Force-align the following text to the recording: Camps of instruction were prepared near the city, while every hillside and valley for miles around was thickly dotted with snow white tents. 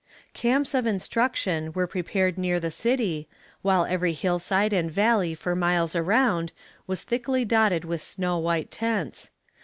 Camps 0.33 0.73
of 0.73 0.87
instruction 0.87 1.73
were 1.73 1.85
prepared 1.85 2.35
near 2.35 2.59
the 2.59 2.71
city, 2.71 3.27
while 3.61 3.85
every 3.85 4.13
hillside 4.13 4.73
and 4.73 4.89
valley 4.89 5.35
for 5.35 5.55
miles 5.55 5.95
around 5.95 6.51
was 6.87 7.03
thickly 7.03 7.45
dotted 7.45 7.85
with 7.85 8.01
snow 8.01 8.39
white 8.39 8.71
tents. 8.71 9.29